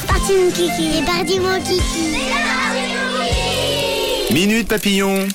C'est 0.00 0.06
parti 0.06 0.32
mon 0.32 0.50
kiki. 0.50 0.90
C'est 0.94 1.04
parti 1.04 1.38
mon 1.40 1.60
kiki. 1.60 2.16
Minute 4.32 4.68
papillon. 4.68 5.28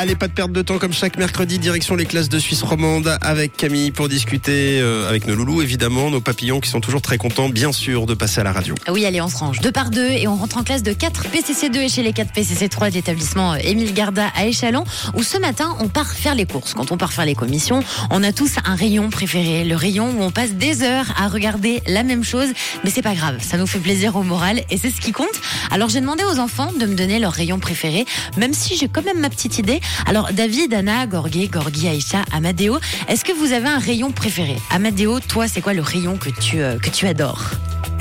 Allez, 0.00 0.14
pas 0.14 0.28
de 0.28 0.32
perte 0.32 0.52
de 0.52 0.62
temps 0.62 0.78
comme 0.78 0.92
chaque 0.92 1.18
mercredi, 1.18 1.58
direction 1.58 1.96
les 1.96 2.06
classes 2.06 2.28
de 2.28 2.38
Suisse 2.38 2.62
romande 2.62 3.18
avec 3.20 3.56
Camille 3.56 3.90
pour 3.90 4.08
discuter 4.08 4.78
euh, 4.80 5.08
avec 5.08 5.26
nos 5.26 5.34
loulous, 5.34 5.60
évidemment, 5.60 6.08
nos 6.08 6.20
papillons 6.20 6.60
qui 6.60 6.70
sont 6.70 6.78
toujours 6.78 7.02
très 7.02 7.18
contents, 7.18 7.48
bien 7.48 7.72
sûr, 7.72 8.06
de 8.06 8.14
passer 8.14 8.40
à 8.40 8.44
la 8.44 8.52
radio. 8.52 8.76
Oui, 8.88 9.04
allez, 9.04 9.20
on 9.20 9.26
se 9.26 9.36
range 9.36 9.58
deux 9.58 9.72
par 9.72 9.90
deux 9.90 10.08
et 10.08 10.28
on 10.28 10.36
rentre 10.36 10.56
en 10.56 10.62
classe 10.62 10.84
de 10.84 10.92
4 10.92 11.24
PCC2 11.30 11.78
et 11.78 11.88
chez 11.88 12.04
les 12.04 12.12
4 12.12 12.32
PCC3 12.32 12.90
de 12.90 12.94
l'établissement 12.94 13.54
euh, 13.54 13.58
Émile 13.64 13.92
Garda 13.92 14.28
à 14.36 14.46
Échalon, 14.46 14.84
où 15.14 15.24
ce 15.24 15.36
matin, 15.36 15.76
on 15.80 15.88
part 15.88 16.12
faire 16.12 16.36
les 16.36 16.46
courses. 16.46 16.74
Quand 16.74 16.92
on 16.92 16.96
part 16.96 17.12
faire 17.12 17.26
les 17.26 17.34
commissions, 17.34 17.82
on 18.10 18.22
a 18.22 18.30
tous 18.30 18.52
un 18.64 18.76
rayon 18.76 19.10
préféré, 19.10 19.64
le 19.64 19.74
rayon 19.74 20.14
où 20.16 20.22
on 20.22 20.30
passe 20.30 20.52
des 20.52 20.82
heures 20.82 21.12
à 21.20 21.26
regarder 21.26 21.82
la 21.88 22.04
même 22.04 22.22
chose, 22.22 22.50
mais 22.84 22.90
c'est 22.90 23.02
pas 23.02 23.16
grave, 23.16 23.38
ça 23.40 23.58
nous 23.58 23.66
fait 23.66 23.80
plaisir 23.80 24.14
au 24.14 24.22
moral 24.22 24.62
et 24.70 24.78
c'est 24.78 24.90
ce 24.90 25.00
qui 25.00 25.10
compte. 25.10 25.26
Alors 25.72 25.88
j'ai 25.88 26.00
demandé 26.00 26.22
aux 26.22 26.38
enfants 26.38 26.70
de 26.78 26.86
me 26.86 26.94
donner 26.94 27.18
leur 27.18 27.32
rayon 27.32 27.58
préféré, 27.58 28.06
même 28.36 28.54
si 28.54 28.76
j'ai 28.76 28.86
quand 28.86 29.04
même 29.04 29.18
ma 29.18 29.28
petite 29.28 29.58
idée. 29.58 29.80
Alors 30.06 30.32
David, 30.32 30.74
Anna, 30.74 31.06
Gorgé, 31.06 31.48
Gorgi, 31.48 31.88
Aïcha, 31.88 32.24
Amadeo, 32.32 32.78
est-ce 33.08 33.24
que 33.24 33.32
vous 33.32 33.52
avez 33.52 33.68
un 33.68 33.78
rayon 33.78 34.10
préféré? 34.12 34.56
Amadeo, 34.70 35.20
toi, 35.20 35.48
c'est 35.48 35.60
quoi 35.60 35.74
le 35.74 35.82
rayon 35.82 36.16
que 36.16 36.30
tu, 36.30 36.60
euh, 36.60 36.78
que 36.78 36.90
tu 36.90 37.06
adores? 37.06 37.52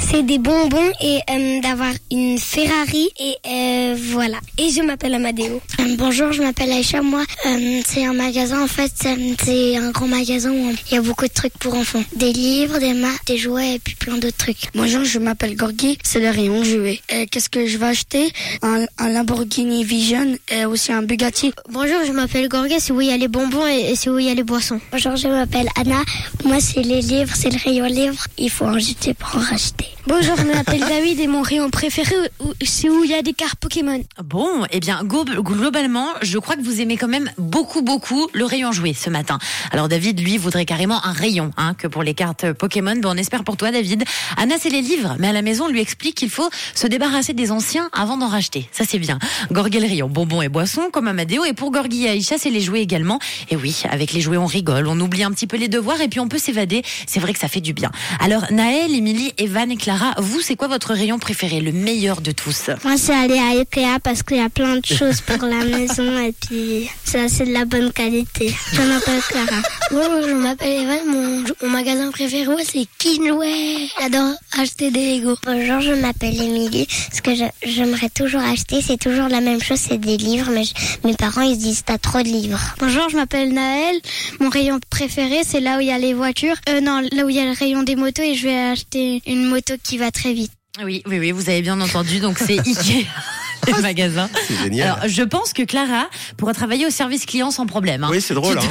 C'est 0.09 0.23
des 0.23 0.37
bonbons 0.37 0.91
et 1.01 1.19
euh, 1.29 1.59
d'avoir 1.61 1.91
une 2.11 2.37
Ferrari 2.39 3.09
et 3.19 3.35
euh, 3.45 3.95
voilà. 4.13 4.37
Et 4.57 4.69
je 4.71 4.81
m'appelle 4.81 5.13
Amadeo. 5.13 5.61
Euh, 5.79 5.95
bonjour, 5.97 6.31
je 6.31 6.41
m'appelle 6.41 6.71
Aïcha. 6.71 7.01
Moi, 7.01 7.23
euh, 7.45 7.81
c'est 7.85 8.05
un 8.05 8.13
magasin. 8.13 8.63
En 8.63 8.67
fait, 8.67 8.91
c'est 9.43 9.75
un 9.75 9.91
grand 9.91 10.07
magasin 10.07 10.51
où 10.51 10.71
il 10.89 10.93
y 10.93 10.97
a 10.97 11.01
beaucoup 11.01 11.25
de 11.27 11.33
trucs 11.33 11.57
pour 11.57 11.75
enfants. 11.75 12.03
Des 12.15 12.31
livres, 12.31 12.79
des 12.79 12.93
maths, 12.93 13.19
des 13.27 13.37
jouets 13.37 13.75
et 13.75 13.79
puis 13.79 13.95
plein 13.95 14.17
d'autres 14.17 14.37
trucs. 14.37 14.69
Bonjour, 14.73 15.03
je 15.03 15.19
m'appelle 15.19 15.57
Gorgi, 15.57 15.97
c'est 16.03 16.21
le 16.21 16.29
rayon 16.29 16.63
jouet. 16.63 17.01
Euh, 17.11 17.25
Qu'est-ce 17.29 17.49
que 17.49 17.67
je 17.67 17.77
vais 17.77 17.87
acheter? 17.87 18.31
Un, 18.61 18.85
un 18.97 19.09
Lamborghini 19.09 19.83
Vision 19.83 20.37
et 20.49 20.63
aussi 20.63 20.93
un 20.93 21.03
Bugatti. 21.03 21.51
Bonjour, 21.69 21.99
je 22.07 22.13
m'appelle 22.13 22.47
Gorgé, 22.47 22.79
c'est 22.79 22.93
où 22.93 23.01
il 23.01 23.07
y 23.07 23.11
a 23.11 23.17
les 23.17 23.27
bonbons 23.27 23.67
et, 23.67 23.93
c'est 23.97 24.09
où 24.09 24.17
il 24.17 24.27
y 24.27 24.29
a 24.29 24.33
les 24.33 24.43
boissons. 24.43 24.79
Bonjour, 24.93 25.17
je 25.17 25.27
m'appelle 25.27 25.67
Anna. 25.75 26.01
Moi, 26.45 26.61
c'est 26.61 26.81
les 26.81 27.01
livres, 27.01 27.35
c'est 27.35 27.49
le 27.49 27.59
rayon 27.61 27.85
livre. 27.87 28.25
Il 28.37 28.49
faut 28.49 28.65
en 28.65 28.79
jeter 28.79 29.13
pour 29.13 29.35
en 29.35 29.39
racheter. 29.39 29.85
Bonjour, 30.07 30.37
je 30.37 30.43
m'appelle 30.43 30.79
David 30.87 31.19
et 31.19 31.27
mon 31.27 31.41
rayon 31.41 31.69
préféré, 31.69 32.15
c'est 32.63 32.89
où 32.89 33.03
il 33.03 33.11
y 33.11 33.13
a 33.13 33.21
des 33.21 33.33
cartes 33.33 33.59
Pokémon. 33.59 34.01
Bon, 34.23 34.63
eh 34.71 34.79
bien, 34.79 35.03
globalement, 35.03 36.07
je 36.21 36.37
crois 36.37 36.55
que 36.55 36.61
vous 36.61 36.79
aimez 36.79 36.95
quand 36.95 37.09
même 37.09 37.29
beaucoup, 37.37 37.81
beaucoup 37.81 38.29
le 38.33 38.45
rayon 38.45 38.71
jouet 38.71 38.93
ce 38.93 39.09
matin. 39.09 39.37
Alors 39.71 39.89
David, 39.89 40.21
lui, 40.21 40.37
voudrait 40.37 40.63
carrément 40.63 41.05
un 41.05 41.11
rayon, 41.11 41.51
hein, 41.57 41.73
que 41.73 41.87
pour 41.87 42.03
les 42.03 42.13
cartes 42.13 42.53
Pokémon. 42.53 42.95
Bon, 42.95 43.09
on 43.09 43.17
espère 43.17 43.43
pour 43.43 43.57
toi, 43.57 43.71
David. 43.71 44.05
Anna, 44.37 44.55
c'est 44.57 44.69
les 44.69 44.81
livres, 44.81 45.17
mais 45.19 45.27
à 45.27 45.33
la 45.33 45.41
maison, 45.41 45.65
on 45.65 45.69
lui 45.69 45.81
explique 45.81 46.15
qu'il 46.15 46.29
faut 46.29 46.49
se 46.73 46.87
débarrasser 46.87 47.33
des 47.33 47.51
anciens 47.51 47.89
avant 47.91 48.15
d'en 48.15 48.29
racheter. 48.29 48.69
Ça, 48.71 48.85
c'est 48.87 48.99
bien. 48.99 49.19
Gorgé, 49.51 49.81
le 49.81 49.87
rayon 49.87 50.07
bonbons 50.07 50.41
et 50.41 50.47
boissons, 50.47 50.89
comme 50.89 51.09
Amadeo. 51.09 51.43
Et 51.43 51.51
pour 51.51 51.69
Gorgui 51.69 52.05
et 52.05 52.09
Aïcha, 52.11 52.37
c'est 52.37 52.49
les 52.49 52.61
jouets 52.61 52.81
également. 52.81 53.19
Et 53.49 53.57
oui, 53.57 53.83
avec 53.89 54.13
les 54.13 54.21
jouets, 54.21 54.37
on 54.37 54.45
rigole, 54.45 54.87
on 54.87 54.97
oublie 55.01 55.25
un 55.25 55.31
petit 55.31 55.47
peu 55.47 55.57
les 55.57 55.67
devoirs 55.67 55.99
et 55.99 56.07
puis 56.07 56.21
on 56.21 56.29
peut 56.29 56.39
s'évader. 56.39 56.81
C'est 57.07 57.19
vrai 57.19 57.33
que 57.33 57.39
ça 57.39 57.49
fait 57.49 57.59
du 57.59 57.73
bien. 57.73 57.91
Alors, 58.21 58.45
Naël, 58.51 58.95
Émilie, 58.95 59.33
Evan 59.37 59.69
et 59.69 59.75
Clara, 59.75 59.96
vous, 60.19 60.41
c'est 60.41 60.55
quoi 60.55 60.67
votre 60.67 60.93
rayon 60.93 61.19
préféré, 61.19 61.59
le 61.59 61.71
meilleur 61.71 62.21
de 62.21 62.31
tous? 62.31 62.69
Moi, 62.83 62.97
c'est 62.97 63.13
aller 63.13 63.37
à 63.39 63.57
Ikea 63.59 63.99
parce 64.03 64.23
qu'il 64.23 64.37
y 64.37 64.41
a 64.41 64.49
plein 64.49 64.77
de 64.77 64.85
choses 64.85 65.21
pour 65.21 65.45
la 65.47 65.63
maison 65.77 66.17
et 66.19 66.33
puis 66.33 66.89
ça, 67.03 67.27
c'est 67.27 67.45
de 67.45 67.53
la 67.53 67.65
bonne 67.65 67.91
qualité. 67.91 68.53
Je 68.73 68.81
m'appelle 68.81 69.21
Clara. 69.29 69.61
Bonjour, 69.91 70.27
je 70.27 70.33
m'appelle 70.33 70.81
Evan, 70.81 70.99
mon, 71.07 71.43
mon 71.63 71.69
magasin 71.69 72.11
préféré 72.11 72.47
c'est 72.65 72.85
Kinway. 72.97 73.87
J'adore 73.99 74.33
acheter 74.57 74.91
des 74.91 75.17
Lego. 75.19 75.35
Bonjour, 75.45 75.81
je 75.81 75.93
m'appelle 75.93 76.39
Émilie. 76.41 76.87
Ce 77.13 77.21
que 77.21 77.31
j'aimerais 77.65 78.09
toujours 78.09 78.41
acheter, 78.41 78.81
c'est 78.81 78.97
toujours 78.97 79.27
la 79.29 79.41
même 79.41 79.61
chose, 79.61 79.79
c'est 79.79 79.97
des 79.99 80.17
livres. 80.17 80.49
Mais 80.51 80.63
je- 80.63 80.73
mes 81.07 81.13
parents, 81.13 81.41
ils 81.41 81.55
se 81.55 81.59
disent, 81.59 81.83
t'as 81.85 81.97
trop 81.97 82.19
de 82.21 82.27
livres. 82.27 82.59
Bonjour, 82.79 83.09
je 83.09 83.15
m'appelle 83.15 83.53
Naël. 83.53 83.95
Mon 84.39 84.49
rayon 84.49 84.79
préféré, 84.89 85.41
c'est 85.45 85.59
là 85.59 85.77
où 85.77 85.81
il 85.81 85.87
y 85.87 85.91
a 85.91 85.97
les 85.97 86.13
voitures. 86.13 86.55
Euh, 86.69 86.81
non, 86.81 87.01
là 87.11 87.23
où 87.25 87.29
il 87.29 87.35
y 87.35 87.39
a 87.39 87.45
le 87.45 87.51
rayon 87.57 87.83
des 87.83 87.95
motos 87.95 88.21
et 88.23 88.35
je 88.35 88.43
vais 88.47 88.57
acheter 88.71 89.21
une 89.25 89.45
moto 89.45 89.73
qui 89.87 89.97
va 89.97 90.11
très 90.11 90.33
vite. 90.33 90.51
Oui, 90.83 91.01
oui, 91.07 91.17
oui, 91.19 91.31
vous 91.31 91.49
avez 91.49 91.61
bien 91.61 91.79
entendu. 91.81 92.19
Donc 92.19 92.37
c'est 92.37 92.59
Ikea. 92.67 93.07
Les 93.65 93.81
magasins. 93.81 94.29
C'est 94.47 94.55
génial. 94.55 94.87
Alors, 94.99 95.07
je 95.07 95.23
pense 95.23 95.51
que 95.51 95.63
Clara 95.63 96.07
pourra 96.37 96.53
travailler 96.53 96.85
au 96.85 96.89
service 96.91 97.25
client 97.25 97.49
sans 97.51 97.65
problème. 97.65 98.03
hein. 98.03 98.09
Oui, 98.11 98.21
c'est 98.21 98.35
drôle, 98.35 98.57
hein. 98.57 98.61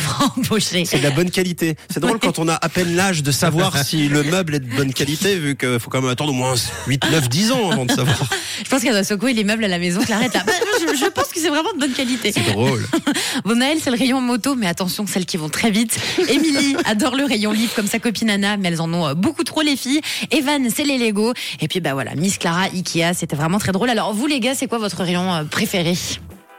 C'est 0.84 0.98
de 0.98 1.02
la 1.02 1.10
bonne 1.10 1.30
qualité. 1.30 1.76
C'est 1.92 1.98
drôle 2.00 2.18
quand 2.20 2.38
on 2.38 2.48
a 2.48 2.54
à 2.54 2.68
peine 2.68 2.94
l'âge 2.94 3.22
de 3.24 3.32
savoir 3.32 3.76
si 3.84 4.08
le 4.08 4.22
meuble 4.22 4.54
est 4.54 4.60
de 4.60 4.76
bonne 4.76 4.94
qualité, 4.94 5.36
vu 5.36 5.56
qu'il 5.56 5.78
faut 5.80 5.90
quand 5.90 6.00
même 6.00 6.10
attendre 6.10 6.30
au 6.30 6.34
moins 6.34 6.54
8, 6.86 7.02
9, 7.10 7.28
10 7.28 7.52
ans 7.52 7.70
avant 7.72 7.84
de 7.84 7.92
savoir. 7.92 8.30
Je 8.64 8.70
pense 8.70 8.80
qu'elle 8.82 8.92
doit 8.92 9.04
secouer 9.04 9.32
les 9.34 9.44
meubles 9.44 9.64
à 9.64 9.68
la 9.68 9.78
maison. 9.80 10.00
Clara 10.02 10.24
est 10.24 10.32
là. 10.34 10.44
Bah, 10.46 10.52
je, 10.80 10.96
je 10.96 11.10
pense 11.10 11.25
que 11.36 11.42
c'est 11.42 11.50
vraiment 11.50 11.72
de 11.72 11.78
bonne 11.78 11.92
qualité. 11.92 12.32
C'est 12.32 12.52
drôle. 12.52 12.86
Bon, 13.44 13.56
Naël, 13.56 13.78
c'est 13.80 13.90
le 13.90 13.96
rayon 13.96 14.20
moto, 14.20 14.54
mais 14.54 14.66
attention, 14.66 15.06
celles 15.06 15.26
qui 15.26 15.36
vont 15.36 15.48
très 15.48 15.70
vite. 15.70 15.98
Émilie 16.28 16.76
adore 16.84 17.14
le 17.14 17.24
rayon 17.24 17.52
livre 17.52 17.74
comme 17.74 17.86
sa 17.86 17.98
copine 17.98 18.30
Anna, 18.30 18.56
mais 18.56 18.68
elles 18.68 18.80
en 18.80 18.92
ont 18.92 19.08
euh, 19.08 19.14
beaucoup 19.14 19.44
trop, 19.44 19.60
les 19.60 19.76
filles. 19.76 20.00
Evan, 20.30 20.68
c'est 20.74 20.84
les 20.84 20.98
Lego. 20.98 21.32
Et 21.60 21.68
puis, 21.68 21.80
bah 21.80 21.94
voilà, 21.94 22.14
Miss 22.14 22.38
Clara, 22.38 22.64
Ikea, 22.74 23.14
c'était 23.14 23.36
vraiment 23.36 23.58
très 23.58 23.72
drôle. 23.72 23.90
Alors, 23.90 24.14
vous, 24.14 24.26
les 24.26 24.40
gars, 24.40 24.54
c'est 24.54 24.66
quoi 24.66 24.78
votre 24.78 25.02
rayon 25.02 25.46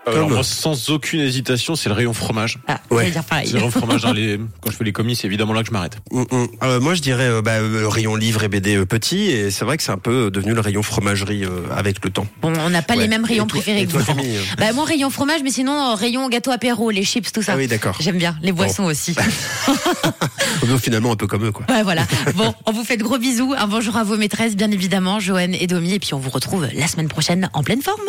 euh, 0.08 0.16
Alors 0.16 0.30
moi, 0.30 0.44
sans 0.44 0.90
aucune 0.90 1.20
hésitation, 1.22 1.76
c'est 1.76 1.90
le 1.90 1.96
rayon 1.96 2.14
fromage. 2.14 2.60
Ah, 2.68 2.80
Ouais. 2.90 3.00
j'allais 3.04 3.12
dire 3.12 3.24
pareil. 3.24 3.48
C'est 3.48 3.54
le 3.54 3.60
rayon 3.60 3.72
fromage 3.72 4.06
les... 4.16 4.40
quand 4.62 4.72
je 4.72 4.76
fais 4.78 4.84
les 4.84 4.92
commis, 4.94 5.16
c'est 5.16 5.28
évidemment 5.28 5.54
là 5.54 5.62
que 5.62 5.68
je 5.68 5.74
m'arrête. 5.74 5.98
Mm, 6.12 6.22
mm. 6.22 6.48
Euh, 6.64 6.80
moi, 6.80 6.94
je 6.96 7.02
dirais 7.02 7.28
euh, 7.28 7.42
bah, 7.42 7.52
euh, 7.54 7.82
le 7.82 7.88
rayon 7.88 8.16
livre 8.16 8.44
et 8.44 8.48
BD 8.48 8.76
euh, 8.78 8.86
petit, 8.86 9.26
et 9.30 9.52
c'est 9.52 9.66
vrai 9.66 9.78
que 9.78 9.84
c'est 9.84 9.92
un 9.92 9.98
peu 9.98 10.32
devenu 10.32 10.54
le 10.54 10.62
rayon 10.62 10.82
fromagerie 10.84 11.44
euh, 11.46 11.62
avec 11.76 12.04
le 12.04 12.10
temps. 12.12 12.28
Bon, 12.42 12.54
on 12.60 12.70
n'a 12.70 12.82
pas 12.82 12.96
Ouais. 12.96 13.02
les 13.04 13.08
mêmes 13.08 13.26
rayons 13.26 13.46
Et 13.46 13.48
toi- 13.48 13.60
préférés 13.60 13.82
et 13.82 13.86
que 13.86 13.92
toi, 13.92 14.02
vous. 14.02 14.14
Camille, 14.16 14.40
Bah, 14.58 14.72
moi, 14.74 14.86
rayon 14.86 15.10
fromage, 15.10 15.42
mais 15.44 15.52
sinon, 15.52 15.92
euh, 15.92 15.96
rayon 15.96 16.28
gâteau 16.30 16.52
apéro, 16.52 16.90
les 16.92 17.04
chips, 17.04 17.32
tout 17.32 17.42
ça. 17.42 17.54
Ah 17.54 17.58
oui, 17.58 17.68
d'accord. 17.68 17.96
J'aime 18.00 18.18
bien. 18.18 18.38
Les 18.42 18.52
boissons 18.52 18.86
aussi. 18.86 19.16
Donc, 20.68 20.80
finalement, 20.80 21.12
un 21.12 21.16
peu 21.16 21.28
comme 21.28 21.46
eux, 21.46 21.52
quoi. 21.52 21.66
Ouais, 21.70 21.84
voilà. 21.84 22.06
Bon, 22.36 22.54
on 22.66 22.72
vous 22.72 22.84
fait 22.84 22.98
de 22.98 23.04
gros 23.04 23.18
bisous. 23.18 23.54
Un 23.58 23.68
bonjour 23.68 23.96
à 23.98 24.04
vos 24.04 24.18
maîtresses, 24.18 24.56
bien 24.56 24.72
évidemment, 24.72 25.20
Joanne 25.20 25.54
et 25.56 25.68
Domi. 25.68 25.94
Et 25.94 26.00
puis, 26.00 26.14
on 26.14 26.20
vous 26.20 26.30
retrouve 26.30 26.68
la 26.74 26.88
semaine 26.88 27.08
prochaine 27.08 27.50
en 27.54 27.64
pleine 27.64 27.82
forme. 27.82 28.02